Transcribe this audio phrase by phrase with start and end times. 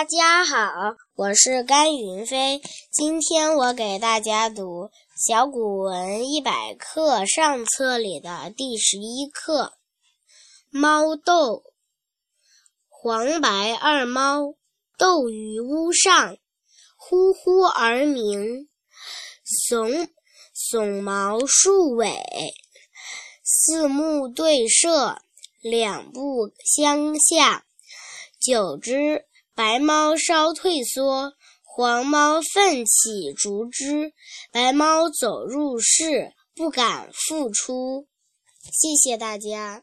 [0.00, 2.62] 大家好，我是甘云飞。
[2.90, 4.84] 今天我给大家读
[5.14, 9.64] 《小古文一百课上册》里的第十一课
[10.70, 11.56] 《猫斗》。
[12.88, 14.54] 黄白二猫
[14.96, 16.38] 斗于屋上，
[16.96, 18.70] 呼呼而鸣，
[19.44, 20.08] 耸
[20.54, 22.10] 耸毛竖尾，
[23.44, 25.20] 四目对射，
[25.60, 27.66] 两不相下。
[28.40, 29.26] 久之，
[29.60, 34.14] 白猫稍退缩，黄猫奋起逐之。
[34.50, 38.06] 白猫走入室，不敢复出。
[38.62, 39.82] 谢谢大家。